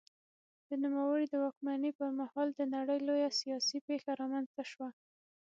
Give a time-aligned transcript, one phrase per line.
[0.69, 4.89] د نوموړي د واکمنۍ پر مهال د نړۍ لویه سیاسي پېښه رامنځته شوه.